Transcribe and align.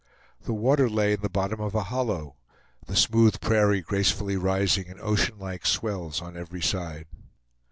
The 0.41 0.53
water 0.55 0.89
lay 0.89 1.13
in 1.13 1.21
the 1.21 1.29
bottom 1.29 1.61
of 1.61 1.75
a 1.75 1.83
hollow, 1.83 2.35
the 2.87 2.95
smooth 2.95 3.39
prairie 3.39 3.81
gracefully 3.81 4.35
rising 4.35 4.87
in 4.87 4.99
oceanlike 4.99 5.63
swells 5.67 6.23
on 6.23 6.35
every 6.35 6.63
side. 6.63 7.05